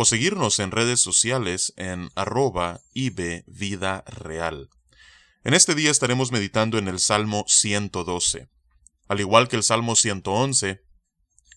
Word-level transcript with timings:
o 0.00 0.04
seguirnos 0.04 0.60
en 0.60 0.70
redes 0.70 1.00
sociales 1.00 1.72
en 1.76 2.10
arroba 2.14 2.82
Vida 2.94 4.04
Real. 4.06 4.70
En 5.42 5.54
este 5.54 5.74
día 5.74 5.90
estaremos 5.90 6.30
meditando 6.30 6.78
en 6.78 6.86
el 6.86 7.00
Salmo 7.00 7.44
112. 7.48 8.48
Al 9.08 9.18
igual 9.18 9.48
que 9.48 9.56
el 9.56 9.64
Salmo 9.64 9.96
111, 9.96 10.82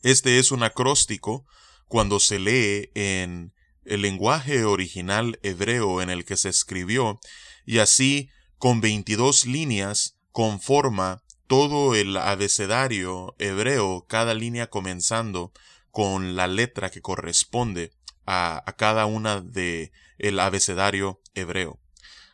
este 0.02 0.40
es 0.40 0.50
un 0.50 0.64
acróstico 0.64 1.45
cuando 1.88 2.20
se 2.20 2.40
lee 2.40 2.90
en 2.95 3.54
el 3.86 4.02
lenguaje 4.02 4.64
original 4.66 5.38
hebreo 5.44 6.02
en 6.02 6.09
el 6.09 6.26
que 6.26 6.36
se 6.36 6.50
escribió, 6.50 7.20
y 7.64 7.78
así 7.78 8.31
con 8.58 8.81
22 8.81 9.45
líneas 9.45 10.17
conforma 10.31 11.22
todo 11.45 11.94
el 11.94 12.17
abecedario 12.17 13.36
hebreo, 13.38 14.08
cada 14.09 14.34
línea 14.34 14.67
comenzando 14.67 15.53
con 15.92 16.36
la 16.36 16.48
letra 16.48 16.89
que 16.89 17.02
corresponde 17.02 17.92
a, 18.25 18.63
cada 18.77 19.05
una 19.05 19.41
de 19.41 19.91
el 20.17 20.39
abecedario 20.39 21.21
hebreo. 21.34 21.80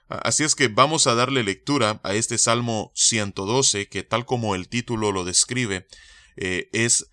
Así 0.09 0.43
es 0.43 0.55
que 0.55 0.69
vamos 0.69 1.07
a 1.07 1.16
darle 1.16 1.44
lectura 1.44 1.99
a 2.03 2.13
este 2.13 2.38
Salmo 2.38 2.91
112 2.95 3.89
que 3.89 4.03
tal 4.03 4.25
como 4.25 4.55
el 4.55 4.69
título 4.69 5.11
lo 5.11 5.25
describe 5.25 5.88
eh, 6.38 6.69
es 6.71 7.09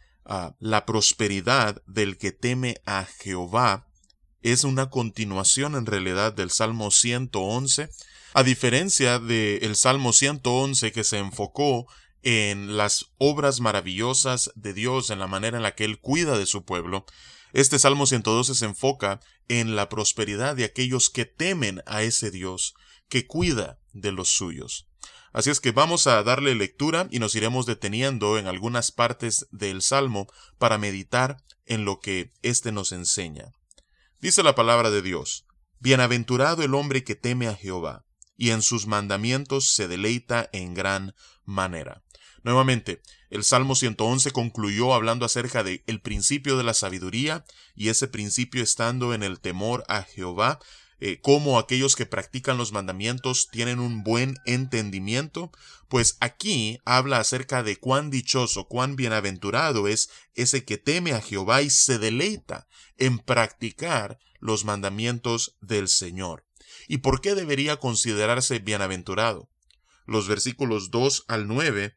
la 0.60 0.86
prosperidad 0.86 1.82
del 1.86 2.16
que 2.16 2.32
teme 2.32 2.76
a 2.86 3.04
Jehová. 3.04 3.88
Es 4.42 4.64
una 4.64 4.90
continuación 4.90 5.74
en 5.74 5.86
realidad 5.86 6.32
del 6.32 6.50
Salmo 6.50 6.90
111. 6.90 7.90
A 8.32 8.42
diferencia 8.42 9.18
del 9.18 9.76
Salmo 9.76 10.12
111 10.12 10.92
que 10.92 11.04
se 11.04 11.18
enfocó 11.18 11.86
en 12.22 12.76
las 12.76 13.12
obras 13.18 13.60
maravillosas 13.60 14.50
de 14.54 14.72
Dios, 14.72 15.10
en 15.10 15.18
la 15.18 15.26
manera 15.26 15.58
en 15.58 15.62
la 15.62 15.74
que 15.74 15.84
Él 15.84 16.00
cuida 16.00 16.38
de 16.38 16.46
su 16.46 16.64
pueblo, 16.64 17.04
este 17.54 17.78
Salmo 17.78 18.04
112 18.04 18.56
se 18.56 18.64
enfoca 18.64 19.20
en 19.46 19.76
la 19.76 19.88
prosperidad 19.88 20.56
de 20.56 20.64
aquellos 20.64 21.08
que 21.08 21.24
temen 21.24 21.82
a 21.86 22.02
ese 22.02 22.32
Dios, 22.32 22.74
que 23.08 23.28
cuida 23.28 23.78
de 23.92 24.10
los 24.10 24.28
suyos. 24.28 24.88
Así 25.32 25.50
es 25.50 25.60
que 25.60 25.70
vamos 25.70 26.08
a 26.08 26.20
darle 26.24 26.56
lectura 26.56 27.06
y 27.12 27.20
nos 27.20 27.36
iremos 27.36 27.64
deteniendo 27.64 28.38
en 28.38 28.48
algunas 28.48 28.90
partes 28.90 29.46
del 29.52 29.82
Salmo 29.82 30.26
para 30.58 30.78
meditar 30.78 31.44
en 31.64 31.84
lo 31.84 32.00
que 32.00 32.32
éste 32.42 32.72
nos 32.72 32.90
enseña. 32.90 33.52
Dice 34.20 34.42
la 34.42 34.56
palabra 34.56 34.90
de 34.90 35.00
Dios, 35.00 35.46
Bienaventurado 35.78 36.64
el 36.64 36.74
hombre 36.74 37.04
que 37.04 37.14
teme 37.14 37.46
a 37.46 37.54
Jehová, 37.54 38.04
y 38.36 38.50
en 38.50 38.62
sus 38.62 38.88
mandamientos 38.88 39.72
se 39.74 39.86
deleita 39.86 40.50
en 40.52 40.74
gran 40.74 41.14
manera. 41.44 42.02
Nuevamente, 42.42 43.00
el 43.34 43.42
Salmo 43.42 43.74
111 43.74 44.30
concluyó 44.30 44.94
hablando 44.94 45.26
acerca 45.26 45.64
de 45.64 45.82
el 45.88 46.00
principio 46.00 46.56
de 46.56 46.62
la 46.62 46.72
sabiduría 46.72 47.44
y 47.74 47.88
ese 47.88 48.06
principio 48.06 48.62
estando 48.62 49.12
en 49.12 49.24
el 49.24 49.40
temor 49.40 49.84
a 49.88 50.02
Jehová, 50.02 50.60
eh, 51.00 51.18
como 51.20 51.58
aquellos 51.58 51.96
que 51.96 52.06
practican 52.06 52.58
los 52.58 52.70
mandamientos 52.70 53.48
tienen 53.50 53.80
un 53.80 54.04
buen 54.04 54.36
entendimiento, 54.46 55.50
pues 55.88 56.16
aquí 56.20 56.78
habla 56.84 57.18
acerca 57.18 57.64
de 57.64 57.76
cuán 57.76 58.08
dichoso, 58.08 58.68
cuán 58.68 58.94
bienaventurado 58.94 59.88
es 59.88 60.10
ese 60.36 60.64
que 60.64 60.78
teme 60.78 61.10
a 61.10 61.20
Jehová 61.20 61.60
y 61.62 61.70
se 61.70 61.98
deleita 61.98 62.68
en 62.98 63.18
practicar 63.18 64.20
los 64.38 64.64
mandamientos 64.64 65.56
del 65.60 65.88
Señor. 65.88 66.44
¿Y 66.86 66.98
por 66.98 67.20
qué 67.20 67.34
debería 67.34 67.78
considerarse 67.78 68.60
bienaventurado? 68.60 69.50
Los 70.06 70.28
versículos 70.28 70.92
2 70.92 71.24
al 71.26 71.48
9 71.48 71.96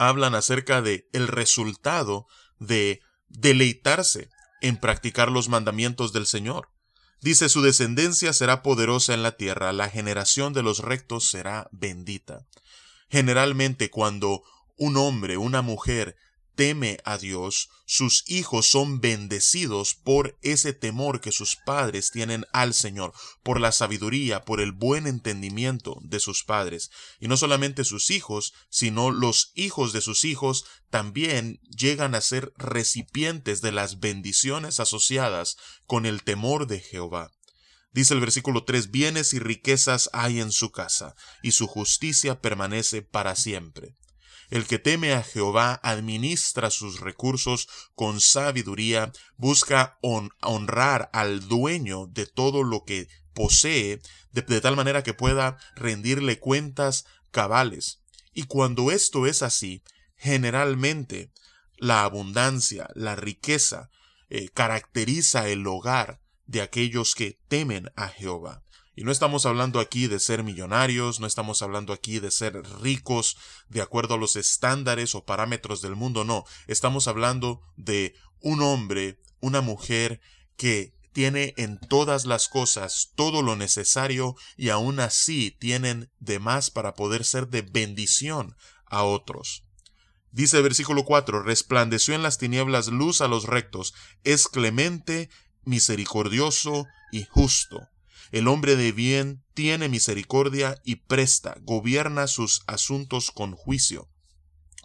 hablan 0.00 0.34
acerca 0.34 0.80
de 0.80 1.06
el 1.12 1.28
resultado 1.28 2.26
de 2.58 3.02
deleitarse 3.28 4.30
en 4.62 4.78
practicar 4.78 5.30
los 5.30 5.50
mandamientos 5.50 6.14
del 6.14 6.26
Señor. 6.26 6.70
Dice 7.20 7.50
su 7.50 7.60
descendencia 7.60 8.32
será 8.32 8.62
poderosa 8.62 9.12
en 9.12 9.22
la 9.22 9.36
tierra, 9.36 9.74
la 9.74 9.90
generación 9.90 10.54
de 10.54 10.62
los 10.62 10.78
rectos 10.78 11.28
será 11.28 11.68
bendita. 11.70 12.46
Generalmente 13.10 13.90
cuando 13.90 14.42
un 14.78 14.96
hombre, 14.96 15.36
una 15.36 15.60
mujer 15.60 16.16
teme 16.60 16.98
a 17.06 17.16
Dios, 17.16 17.70
sus 17.86 18.22
hijos 18.26 18.68
son 18.68 19.00
bendecidos 19.00 19.94
por 19.94 20.38
ese 20.42 20.74
temor 20.74 21.22
que 21.22 21.32
sus 21.32 21.56
padres 21.56 22.10
tienen 22.10 22.44
al 22.52 22.74
Señor, 22.74 23.14
por 23.42 23.58
la 23.58 23.72
sabiduría, 23.72 24.42
por 24.42 24.60
el 24.60 24.72
buen 24.72 25.06
entendimiento 25.06 25.96
de 26.02 26.20
sus 26.20 26.44
padres. 26.44 26.90
Y 27.18 27.28
no 27.28 27.38
solamente 27.38 27.82
sus 27.82 28.10
hijos, 28.10 28.52
sino 28.68 29.10
los 29.10 29.52
hijos 29.54 29.94
de 29.94 30.02
sus 30.02 30.26
hijos 30.26 30.66
también 30.90 31.62
llegan 31.74 32.14
a 32.14 32.20
ser 32.20 32.52
recipientes 32.58 33.62
de 33.62 33.72
las 33.72 33.98
bendiciones 33.98 34.80
asociadas 34.80 35.56
con 35.86 36.04
el 36.04 36.22
temor 36.22 36.66
de 36.66 36.80
Jehová. 36.80 37.32
Dice 37.90 38.12
el 38.12 38.20
versículo 38.20 38.64
3, 38.64 38.90
bienes 38.90 39.32
y 39.32 39.38
riquezas 39.38 40.10
hay 40.12 40.40
en 40.40 40.52
su 40.52 40.72
casa, 40.72 41.14
y 41.42 41.52
su 41.52 41.66
justicia 41.66 42.42
permanece 42.42 43.00
para 43.00 43.34
siempre. 43.34 43.96
El 44.50 44.66
que 44.66 44.80
teme 44.80 45.12
a 45.12 45.22
Jehová 45.22 45.80
administra 45.82 46.70
sus 46.70 46.98
recursos 47.00 47.68
con 47.94 48.20
sabiduría, 48.20 49.12
busca 49.36 49.98
honrar 50.02 51.08
al 51.12 51.48
dueño 51.48 52.06
de 52.08 52.26
todo 52.26 52.64
lo 52.64 52.84
que 52.84 53.08
posee, 53.32 54.02
de, 54.32 54.60
tal 54.60 54.76
manera 54.76 55.02
que 55.02 55.14
pueda 55.14 55.56
rendirle 55.76 56.40
cuentas 56.40 57.06
cabales. 57.30 58.02
Y 58.32 58.44
cuando 58.44 58.90
esto 58.90 59.26
es 59.26 59.42
así, 59.42 59.82
generalmente 60.16 61.32
la 61.76 62.02
abundancia, 62.02 62.88
la 62.94 63.14
riqueza, 63.16 63.88
eh, 64.28 64.48
caracteriza 64.48 65.48
el 65.48 65.66
hogar 65.66 66.20
de 66.46 66.62
aquellos 66.62 67.14
que 67.14 67.38
temen 67.48 67.90
a 67.94 68.08
Jehová. 68.08 68.64
Y 69.00 69.04
no 69.04 69.12
estamos 69.12 69.46
hablando 69.46 69.80
aquí 69.80 70.08
de 70.08 70.20
ser 70.20 70.44
millonarios, 70.44 71.20
no 71.20 71.26
estamos 71.26 71.62
hablando 71.62 71.94
aquí 71.94 72.18
de 72.18 72.30
ser 72.30 72.62
ricos 72.82 73.38
de 73.70 73.80
acuerdo 73.80 74.12
a 74.12 74.18
los 74.18 74.36
estándares 74.36 75.14
o 75.14 75.24
parámetros 75.24 75.80
del 75.80 75.96
mundo, 75.96 76.22
no, 76.22 76.44
estamos 76.66 77.08
hablando 77.08 77.62
de 77.78 78.14
un 78.40 78.60
hombre, 78.60 79.18
una 79.40 79.62
mujer 79.62 80.20
que 80.58 80.92
tiene 81.14 81.54
en 81.56 81.80
todas 81.80 82.26
las 82.26 82.48
cosas 82.48 83.12
todo 83.14 83.40
lo 83.40 83.56
necesario 83.56 84.36
y 84.58 84.68
aún 84.68 85.00
así 85.00 85.50
tienen 85.50 86.10
de 86.18 86.38
más 86.38 86.70
para 86.70 86.92
poder 86.92 87.24
ser 87.24 87.48
de 87.48 87.62
bendición 87.62 88.54
a 88.84 89.04
otros. 89.04 89.64
Dice 90.30 90.58
el 90.58 90.62
versículo 90.62 91.06
4, 91.06 91.42
resplandeció 91.42 92.14
en 92.14 92.22
las 92.22 92.36
tinieblas 92.36 92.88
luz 92.88 93.22
a 93.22 93.28
los 93.28 93.44
rectos, 93.44 93.94
es 94.24 94.46
clemente, 94.46 95.30
misericordioso 95.64 96.84
y 97.12 97.24
justo. 97.24 97.88
El 98.30 98.48
hombre 98.48 98.76
de 98.76 98.92
bien 98.92 99.44
tiene 99.54 99.88
misericordia 99.88 100.80
y 100.84 100.96
presta, 100.96 101.56
gobierna 101.62 102.26
sus 102.26 102.62
asuntos 102.66 103.30
con 103.30 103.54
juicio. 103.54 104.08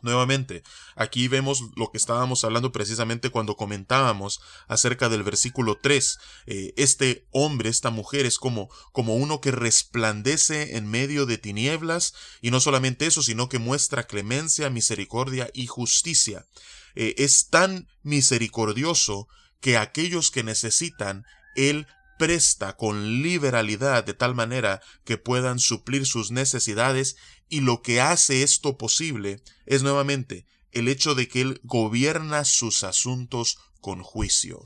Nuevamente, 0.06 0.61
aquí 0.95 1.28
vemos 1.28 1.63
lo 1.75 1.89
que 1.89 1.97
estábamos 1.97 2.44
hablando 2.44 2.72
precisamente 2.72 3.31
cuando 3.31 3.56
comentábamos 3.56 4.39
acerca 4.67 5.09
del 5.09 5.23
versículo 5.23 5.79
3. 5.81 6.17
Eh, 6.45 6.73
este 6.78 7.28
hombre, 7.31 7.69
esta 7.69 7.89
mujer 7.89 8.27
es 8.27 8.38
como, 8.38 8.69
como 8.92 9.15
uno 9.15 9.42
que 9.42 9.50
resplandece 9.50 10.77
en 10.77 10.88
medio 10.88 11.25
de 11.25 11.39
tinieblas 11.39 12.13
y 12.39 12.51
no 12.51 12.59
solamente 12.59 13.07
eso, 13.07 13.24
sino 13.24 13.50
que 13.50 13.57
muestra 13.57 14.06
clemencia, 14.06 14.69
misericordia 14.69 15.50
y 15.56 15.65
justicia. 15.65 16.45
Eh, 16.94 17.15
es 17.18 17.50
tan 17.50 17.88
misericordioso 18.03 19.27
que 19.59 19.77
aquellos 19.77 20.30
que 20.30 20.44
necesitan, 20.44 21.24
Él 21.56 21.88
presta 22.17 22.75
con 22.75 23.21
liberalidad 23.21 24.03
de 24.03 24.13
tal 24.13 24.35
manera 24.35 24.81
que 25.03 25.17
puedan 25.17 25.59
suplir 25.59 26.06
sus 26.06 26.31
necesidades 26.31 27.17
y 27.50 27.62
lo 27.62 27.81
que 27.81 28.01
hace 28.01 28.44
esto 28.44 28.77
posible 28.77 29.41
es 29.65 29.83
nuevamente 29.83 30.45
el 30.71 30.88
hecho 30.88 31.15
de 31.15 31.27
que 31.27 31.41
Él 31.41 31.62
gobierna 31.63 32.44
sus 32.44 32.83
asuntos 32.83 33.57
con 33.81 34.03
juicio. 34.03 34.62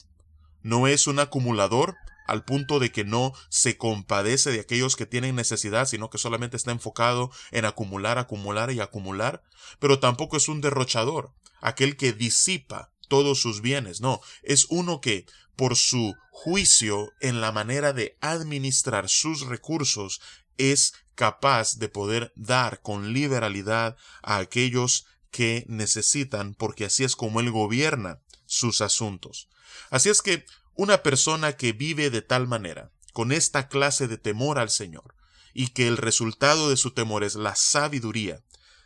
No 0.61 0.87
es 0.87 1.07
un 1.07 1.19
acumulador 1.19 1.95
al 2.25 2.45
punto 2.45 2.79
de 2.79 2.91
que 2.91 3.03
no 3.03 3.33
se 3.49 3.77
compadece 3.77 4.51
de 4.51 4.59
aquellos 4.59 4.95
que 4.95 5.05
tienen 5.05 5.35
necesidad, 5.35 5.87
sino 5.87 6.09
que 6.09 6.19
solamente 6.19 6.57
está 6.57 6.71
enfocado 6.71 7.31
en 7.51 7.65
acumular, 7.65 8.19
acumular 8.19 8.71
y 8.71 8.79
acumular, 8.79 9.41
pero 9.79 9.99
tampoco 9.99 10.37
es 10.37 10.47
un 10.47 10.61
derrochador, 10.61 11.33
aquel 11.59 11.97
que 11.97 12.13
disipa 12.13 12.91
todos 13.09 13.41
sus 13.41 13.61
bienes, 13.61 13.99
no, 13.99 14.21
es 14.43 14.67
uno 14.69 15.01
que 15.01 15.25
por 15.57 15.75
su 15.75 16.15
juicio 16.31 17.11
en 17.19 17.41
la 17.41 17.51
manera 17.51 17.91
de 17.91 18.17
administrar 18.21 19.09
sus 19.09 19.41
recursos 19.41 20.21
es 20.57 20.93
capaz 21.15 21.79
de 21.79 21.89
poder 21.89 22.31
dar 22.37 22.81
con 22.81 23.11
liberalidad 23.11 23.97
a 24.23 24.37
aquellos 24.37 25.05
que 25.31 25.65
necesitan, 25.67 26.53
porque 26.53 26.85
así 26.85 27.03
es 27.03 27.17
como 27.17 27.41
él 27.41 27.51
gobierna 27.51 28.19
sus 28.45 28.79
asuntos. 28.79 29.49
Así 29.89 30.07
es 30.07 30.21
que 30.21 30.45
una 30.75 31.03
persona 31.03 31.53
que 31.53 31.73
vive 31.73 32.09
de 32.09 32.21
tal 32.21 32.47
manera, 32.47 32.91
con 33.11 33.33
esta 33.33 33.67
clase 33.67 34.07
de 34.07 34.17
temor 34.17 34.59
al 34.59 34.69
Señor, 34.69 35.15
y 35.53 35.67
que 35.67 35.87
el 35.87 35.97
resultado 35.97 36.69
de 36.69 36.77
su 36.77 36.91
temor 36.91 37.25
es 37.25 37.35
la 37.35 37.55
sabiduría, 37.55 38.43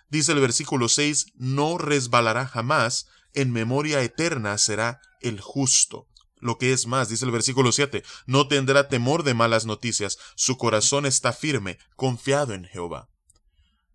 dice 0.10 0.32
el 0.32 0.40
versículo 0.40 0.90
6, 0.90 1.34
no 1.36 1.78
resbalará 1.78 2.48
jamás, 2.48 3.08
en 3.34 3.52
memoria 3.52 4.02
eterna 4.02 4.58
será 4.58 5.00
el 5.22 5.40
justo. 5.40 6.08
Lo 6.40 6.58
que 6.58 6.74
es 6.74 6.88
más, 6.88 7.08
dice 7.08 7.26
el 7.26 7.32
versículo 7.32 7.72
7, 7.72 8.04
no 8.26 8.48
tendrá 8.48 8.90
temor 8.90 9.24
de 9.24 9.34
malas 9.34 9.66
noticias, 9.66 10.18
su 10.36 10.58
corazón 10.58 11.06
está 11.06 11.32
firme, 11.32 11.80
confiado 11.96 12.54
en 12.54 12.66
Jehová. 12.66 13.08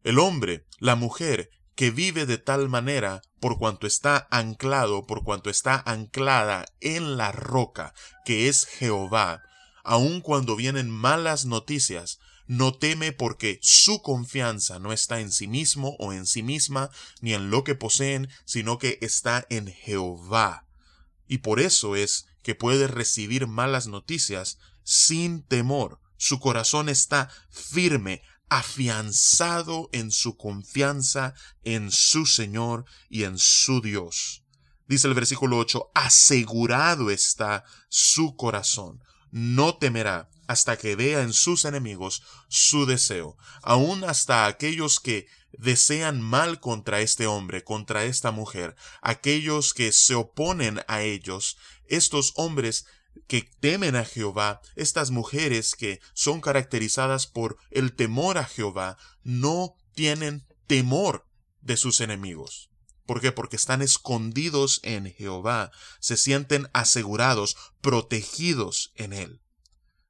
El 0.02 0.18
hombre, 0.18 0.66
la 0.78 0.94
mujer, 0.94 1.50
que 1.74 1.90
vive 1.90 2.26
de 2.26 2.38
tal 2.38 2.68
manera 2.68 3.22
por 3.38 3.58
cuanto 3.58 3.86
está 3.86 4.26
anclado, 4.30 5.06
por 5.06 5.22
cuanto 5.22 5.50
está 5.50 5.82
anclada 5.86 6.64
en 6.80 7.16
la 7.16 7.30
roca, 7.30 7.94
que 8.24 8.48
es 8.48 8.64
Jehová, 8.64 9.42
aun 9.84 10.20
cuando 10.20 10.56
vienen 10.56 10.90
malas 10.90 11.44
noticias, 11.44 12.18
no 12.48 12.72
teme 12.74 13.12
porque 13.12 13.60
su 13.62 14.02
confianza 14.02 14.78
no 14.78 14.92
está 14.92 15.20
en 15.20 15.30
sí 15.30 15.46
mismo 15.46 15.94
o 15.98 16.12
en 16.12 16.26
sí 16.26 16.42
misma, 16.42 16.90
ni 17.20 17.34
en 17.34 17.50
lo 17.50 17.62
que 17.62 17.74
poseen, 17.74 18.28
sino 18.46 18.78
que 18.78 18.98
está 19.02 19.46
en 19.50 19.68
Jehová. 19.68 20.66
Y 21.28 21.38
por 21.38 21.60
eso 21.60 21.94
es 21.94 22.26
que 22.42 22.54
puede 22.54 22.88
recibir 22.88 23.46
malas 23.46 23.86
noticias 23.86 24.58
sin 24.82 25.42
temor. 25.42 26.00
Su 26.16 26.40
corazón 26.40 26.88
está 26.88 27.30
firme, 27.50 28.22
afianzado 28.48 29.90
en 29.92 30.10
su 30.10 30.38
confianza 30.38 31.34
en 31.64 31.92
su 31.92 32.24
Señor 32.24 32.86
y 33.10 33.24
en 33.24 33.38
su 33.38 33.82
Dios. 33.82 34.42
Dice 34.86 35.06
el 35.06 35.12
versículo 35.12 35.58
8, 35.58 35.90
asegurado 35.94 37.10
está 37.10 37.64
su 37.90 38.36
corazón, 38.36 39.04
no 39.30 39.76
temerá 39.76 40.30
hasta 40.48 40.78
que 40.78 40.96
vea 40.96 41.22
en 41.22 41.32
sus 41.32 41.64
enemigos 41.64 42.22
su 42.48 42.86
deseo, 42.86 43.36
aun 43.62 44.02
hasta 44.02 44.46
aquellos 44.46 44.98
que 44.98 45.28
desean 45.52 46.20
mal 46.20 46.58
contra 46.58 47.00
este 47.00 47.26
hombre, 47.26 47.62
contra 47.62 48.04
esta 48.04 48.32
mujer, 48.32 48.74
aquellos 49.02 49.74
que 49.74 49.92
se 49.92 50.14
oponen 50.14 50.80
a 50.88 51.02
ellos, 51.02 51.58
estos 51.86 52.32
hombres 52.36 52.86
que 53.26 53.42
temen 53.60 53.94
a 53.94 54.04
Jehová, 54.04 54.60
estas 54.74 55.10
mujeres 55.10 55.74
que 55.74 56.00
son 56.14 56.40
caracterizadas 56.40 57.26
por 57.26 57.58
el 57.70 57.94
temor 57.94 58.38
a 58.38 58.44
Jehová, 58.44 58.96
no 59.22 59.76
tienen 59.94 60.46
temor 60.66 61.26
de 61.60 61.76
sus 61.76 62.00
enemigos. 62.00 62.70
¿Por 63.04 63.20
qué? 63.20 63.32
Porque 63.32 63.56
están 63.56 63.82
escondidos 63.82 64.80
en 64.82 65.12
Jehová, 65.12 65.72
se 65.98 66.16
sienten 66.16 66.68
asegurados, 66.72 67.56
protegidos 67.80 68.92
en 68.94 69.12
Él. 69.12 69.42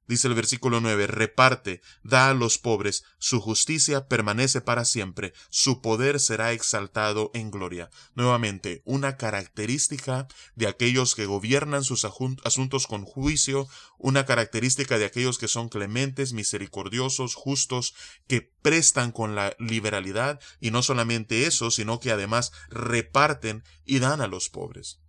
Dice 0.08 0.26
el 0.26 0.34
versículo 0.34 0.80
9, 0.80 1.06
reparte, 1.06 1.82
da 2.02 2.30
a 2.30 2.34
los 2.34 2.56
pobres, 2.56 3.04
su 3.18 3.40
justicia 3.40 4.08
permanece 4.08 4.62
para 4.62 4.86
siempre, 4.86 5.34
su 5.50 5.82
poder 5.82 6.18
será 6.18 6.52
exaltado 6.52 7.30
en 7.34 7.50
gloria. 7.50 7.90
Nuevamente, 8.14 8.80
una 8.86 9.18
característica 9.18 10.26
de 10.54 10.66
aquellos 10.66 11.14
que 11.14 11.26
gobiernan 11.26 11.84
sus 11.84 12.06
asuntos 12.06 12.86
con 12.86 13.04
juicio, 13.04 13.68
una 13.98 14.24
característica 14.24 14.96
de 14.96 15.04
aquellos 15.04 15.36
que 15.36 15.46
son 15.46 15.68
clementes, 15.68 16.32
misericordiosos, 16.32 17.34
justos, 17.34 17.94
que 18.26 18.40
prestan 18.62 19.12
con 19.12 19.34
la 19.34 19.54
liberalidad, 19.58 20.40
y 20.58 20.70
no 20.70 20.82
solamente 20.82 21.46
eso, 21.46 21.70
sino 21.70 22.00
que 22.00 22.12
además 22.12 22.52
reparten 22.70 23.62
y 23.84 23.98
dan 23.98 24.22
a 24.22 24.26
los 24.26 24.48
pobres. 24.48 25.00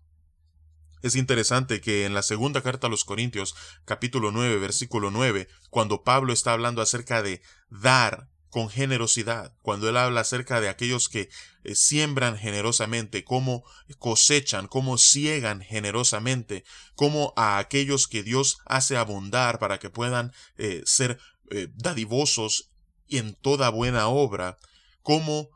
Es 1.01 1.15
interesante 1.15 1.79
que 1.79 2.05
en 2.05 2.13
la 2.13 2.21
segunda 2.21 2.61
carta 2.61 2.87
a 2.87 2.89
los 2.89 3.05
Corintios, 3.05 3.55
capítulo 3.85 4.31
9, 4.31 4.57
versículo 4.57 5.11
9, 5.11 5.47
cuando 5.69 6.03
Pablo 6.03 6.33
está 6.33 6.51
hablando 6.51 6.81
acerca 6.81 7.23
de 7.23 7.41
dar 7.69 8.27
con 8.49 8.69
generosidad, 8.69 9.55
cuando 9.61 9.87
él 9.87 9.95
habla 9.95 10.21
acerca 10.21 10.59
de 10.59 10.67
aquellos 10.67 11.07
que 11.07 11.29
eh, 11.63 11.75
siembran 11.75 12.37
generosamente, 12.37 13.23
cómo 13.23 13.63
cosechan, 13.97 14.67
cómo 14.67 14.97
ciegan 14.97 15.61
generosamente, 15.61 16.65
cómo 16.95 17.33
a 17.37 17.59
aquellos 17.59 18.07
que 18.07 18.23
Dios 18.23 18.57
hace 18.65 18.97
abundar 18.97 19.59
para 19.59 19.79
que 19.79 19.89
puedan 19.89 20.33
eh, 20.57 20.81
ser 20.85 21.19
eh, 21.51 21.69
dadivosos 21.75 22.71
en 23.07 23.35
toda 23.35 23.69
buena 23.69 24.07
obra, 24.07 24.57
cómo 25.01 25.49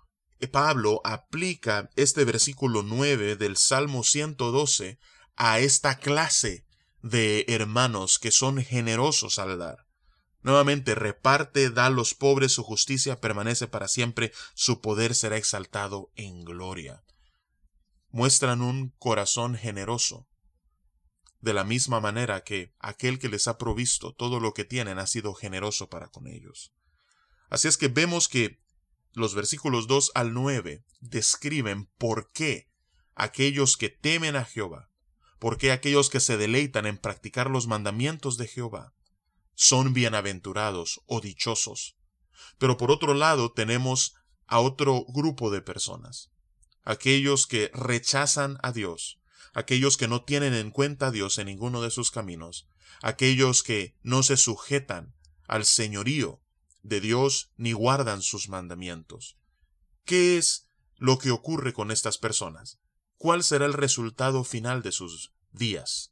Pablo 0.52 1.02
aplica 1.04 1.90
este 1.96 2.26
versículo 2.26 2.84
9 2.84 3.36
del 3.36 3.58
Salmo 3.58 4.04
112 4.04 5.00
a 5.36 5.60
esta 5.60 6.00
clase 6.00 6.66
de 7.02 7.46
hermanos 7.48 8.20
que 8.20 8.32
son 8.32 8.64
generosos 8.64 9.40
al 9.40 9.60
dar. 9.60 9.86
Nuevamente, 10.42 10.94
reparte, 10.94 11.70
da 11.70 11.86
a 11.86 11.90
los 11.90 12.14
pobres, 12.14 12.52
su 12.52 12.64
justicia 12.64 13.22
permanece 13.22 13.68
para 13.68 13.88
siempre, 13.88 14.34
su 14.54 14.82
poder 14.82 15.16
será 15.16 15.38
exaltado 15.38 16.12
en 16.16 16.44
gloria. 16.44 17.04
Muestran 18.10 18.62
un 18.62 18.94
corazón 19.00 19.56
generoso, 19.56 20.28
de 21.40 21.54
la 21.54 21.64
misma 21.64 22.00
manera 22.00 22.44
que 22.44 22.74
aquel 22.80 23.20
que 23.20 23.30
les 23.30 23.48
ha 23.48 23.58
provisto 23.58 24.14
todo 24.14 24.40
lo 24.40 24.54
que 24.54 24.66
tienen 24.66 25.00
ha 25.00 25.08
sido 25.08 25.34
generoso 25.34 25.90
para 25.90 26.08
con 26.08 26.28
ellos. 26.28 26.74
Así 27.50 27.68
es 27.68 27.78
que 27.78 27.88
vemos 27.88 28.28
que 28.28 28.62
los 29.14 29.36
versículos 29.36 29.88
2 29.88 30.12
al 30.16 30.34
9 30.34 30.84
describen 31.02 31.92
por 31.98 32.32
qué 32.32 32.70
aquellos 33.14 33.78
que 33.78 33.90
temen 33.90 34.36
a 34.36 34.46
Jehová, 34.46 34.90
porque 35.44 35.74
aquellos 35.74 36.10
que 36.10 36.22
se 36.22 36.38
deleitan 36.38 36.86
en 36.86 36.98
practicar 36.98 37.50
los 37.50 37.68
mandamientos 37.68 38.38
de 38.38 38.48
Jehová 38.48 38.94
son 39.56 39.92
bienaventurados 39.92 41.02
o 41.06 41.20
dichosos. 41.20 41.98
Pero 42.58 42.78
por 42.78 42.92
otro 42.92 43.14
lado 43.14 43.52
tenemos 43.52 44.16
a 44.48 44.62
otro 44.62 45.04
grupo 45.06 45.52
de 45.52 45.62
personas, 45.62 46.32
aquellos 46.84 47.46
que 47.46 47.70
rechazan 47.74 48.58
a 48.64 48.72
Dios, 48.72 49.20
aquellos 49.54 49.98
que 49.98 50.08
no 50.08 50.24
tienen 50.24 50.54
en 50.54 50.72
cuenta 50.72 51.08
a 51.08 51.12
Dios 51.12 51.38
en 51.38 51.48
ninguno 51.48 51.82
de 51.82 51.92
sus 51.92 52.10
caminos, 52.10 52.70
aquellos 53.02 53.64
que 53.64 53.98
no 54.02 54.24
se 54.24 54.38
sujetan 54.38 55.14
al 55.50 55.66
señorío 55.66 56.42
de 56.84 57.02
Dios 57.02 57.52
ni 57.58 57.74
guardan 57.74 58.22
sus 58.22 58.48
mandamientos. 58.48 59.36
¿Qué 60.06 60.38
es 60.38 60.70
lo 60.96 61.18
que 61.18 61.32
ocurre 61.32 61.74
con 61.74 61.92
estas 61.92 62.18
personas? 62.18 62.80
¿Cuál 63.18 63.44
será 63.44 63.66
el 63.66 63.74
resultado 63.74 64.44
final 64.44 64.82
de 64.82 64.92
sus 64.92 65.34
días. 65.54 66.12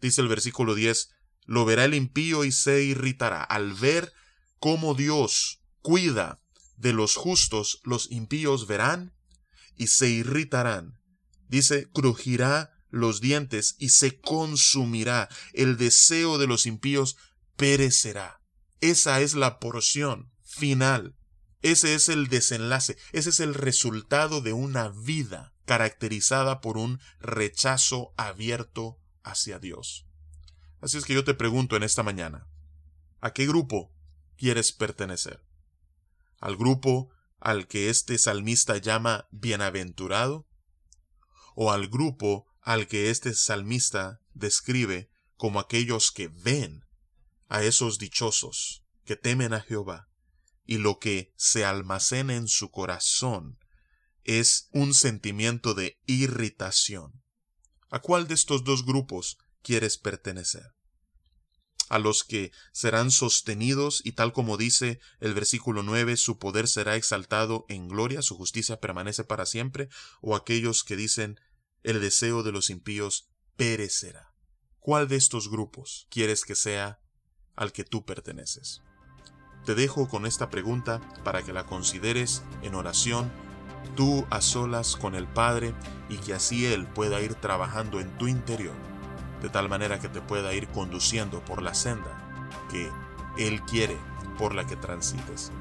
Dice 0.00 0.20
el 0.20 0.28
versículo 0.28 0.74
10, 0.74 1.10
lo 1.46 1.64
verá 1.64 1.84
el 1.84 1.94
impío 1.94 2.44
y 2.44 2.52
se 2.52 2.82
irritará. 2.82 3.42
Al 3.42 3.72
ver 3.72 4.12
cómo 4.58 4.94
Dios 4.94 5.60
cuida 5.80 6.40
de 6.76 6.92
los 6.92 7.16
justos, 7.16 7.80
los 7.84 8.10
impíos 8.10 8.66
verán 8.66 9.14
y 9.76 9.86
se 9.86 10.08
irritarán. 10.08 11.00
Dice, 11.48 11.88
crujirá 11.92 12.72
los 12.90 13.20
dientes 13.20 13.76
y 13.78 13.90
se 13.90 14.20
consumirá. 14.20 15.28
El 15.52 15.76
deseo 15.76 16.38
de 16.38 16.46
los 16.46 16.66
impíos 16.66 17.16
perecerá. 17.56 18.40
Esa 18.80 19.20
es 19.20 19.34
la 19.34 19.60
porción 19.60 20.32
final. 20.42 21.16
Ese 21.62 21.94
es 21.94 22.08
el 22.08 22.26
desenlace. 22.28 22.96
Ese 23.12 23.30
es 23.30 23.40
el 23.40 23.54
resultado 23.54 24.40
de 24.40 24.52
una 24.52 24.88
vida 24.88 25.51
caracterizada 25.64 26.60
por 26.60 26.78
un 26.78 27.00
rechazo 27.20 28.12
abierto 28.16 28.98
hacia 29.22 29.58
Dios. 29.58 30.06
Así 30.80 30.98
es 30.98 31.04
que 31.04 31.14
yo 31.14 31.24
te 31.24 31.34
pregunto 31.34 31.76
en 31.76 31.82
esta 31.82 32.02
mañana, 32.02 32.46
¿a 33.20 33.32
qué 33.32 33.46
grupo 33.46 33.92
quieres 34.36 34.72
pertenecer? 34.72 35.44
¿Al 36.40 36.56
grupo 36.56 37.10
al 37.38 37.66
que 37.68 37.88
este 37.88 38.18
salmista 38.18 38.76
llama 38.78 39.28
bienaventurado? 39.30 40.46
¿O 41.54 41.70
al 41.70 41.88
grupo 41.88 42.46
al 42.60 42.88
que 42.88 43.10
este 43.10 43.34
salmista 43.34 44.20
describe 44.34 45.10
como 45.36 45.60
aquellos 45.60 46.10
que 46.10 46.28
ven 46.28 46.84
a 47.48 47.62
esos 47.62 47.98
dichosos 47.98 48.84
que 49.04 49.16
temen 49.16 49.52
a 49.52 49.60
Jehová 49.60 50.08
y 50.64 50.78
lo 50.78 50.98
que 50.98 51.32
se 51.36 51.64
almacena 51.64 52.34
en 52.34 52.48
su 52.48 52.70
corazón 52.70 53.58
es 54.24 54.68
un 54.72 54.94
sentimiento 54.94 55.74
de 55.74 55.98
irritación. 56.06 57.22
¿A 57.90 58.00
cuál 58.00 58.26
de 58.28 58.34
estos 58.34 58.64
dos 58.64 58.84
grupos 58.84 59.38
quieres 59.62 59.98
pertenecer? 59.98 60.72
a 61.92 61.98
los 61.98 62.24
que 62.24 62.52
serán 62.72 63.10
sostenidos 63.10 64.00
y 64.02 64.12
tal 64.12 64.32
como 64.32 64.56
dice 64.56 64.98
el 65.20 65.34
versículo 65.34 65.82
9, 65.82 66.16
su 66.16 66.38
poder 66.38 66.66
será 66.66 66.96
exaltado 66.96 67.66
en 67.68 67.86
gloria, 67.86 68.22
su 68.22 68.34
justicia 68.34 68.80
permanece 68.80 69.24
para 69.24 69.44
siempre, 69.44 69.90
o 70.22 70.34
aquellos 70.34 70.84
que 70.84 70.96
dicen 70.96 71.38
el 71.82 72.00
deseo 72.00 72.42
de 72.42 72.50
los 72.50 72.70
impíos 72.70 73.28
perecerá. 73.56 74.32
¿Cuál 74.78 75.06
de 75.06 75.16
estos 75.16 75.50
grupos 75.50 76.06
quieres 76.08 76.46
que 76.46 76.54
sea 76.54 77.02
al 77.56 77.72
que 77.72 77.84
tú 77.84 78.06
perteneces? 78.06 78.80
Te 79.66 79.74
dejo 79.74 80.08
con 80.08 80.24
esta 80.24 80.48
pregunta 80.48 80.98
para 81.24 81.42
que 81.42 81.52
la 81.52 81.66
consideres 81.66 82.42
en 82.62 82.74
oración, 82.74 83.30
tú 83.94 84.26
a 84.30 84.40
solas 84.40 84.96
con 84.96 85.14
el 85.14 85.26
Padre 85.26 85.74
y 86.08 86.16
que 86.16 86.34
así 86.34 86.66
Él 86.66 86.86
pueda 86.86 87.20
ir 87.20 87.34
trabajando 87.34 88.00
en 88.00 88.10
tu 88.18 88.28
interior, 88.28 88.74
de 89.40 89.48
tal 89.48 89.68
manera 89.68 89.98
que 89.98 90.08
te 90.08 90.20
pueda 90.20 90.54
ir 90.54 90.68
conduciendo 90.68 91.40
por 91.44 91.62
la 91.62 91.74
senda 91.74 92.18
que 92.70 92.90
Él 93.36 93.62
quiere 93.62 93.96
por 94.38 94.54
la 94.54 94.66
que 94.66 94.76
transites. 94.76 95.52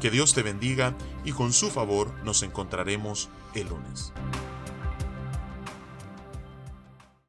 Que 0.00 0.10
Dios 0.10 0.34
te 0.34 0.42
bendiga 0.42 0.94
y 1.24 1.32
con 1.32 1.52
su 1.52 1.70
favor 1.70 2.12
nos 2.24 2.42
encontraremos 2.42 3.28
el 3.54 3.68
lunes. 3.68 4.12